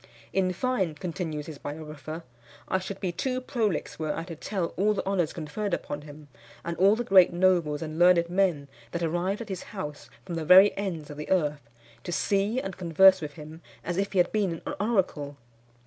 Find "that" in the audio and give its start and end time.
8.93-9.03